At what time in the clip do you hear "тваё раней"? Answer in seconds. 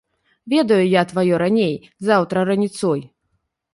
1.11-1.75